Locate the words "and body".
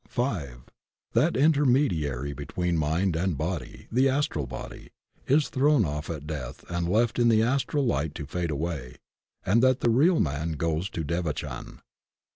3.15-3.87